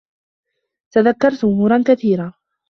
[0.93, 2.33] تذكّرت أمورا كثيرة.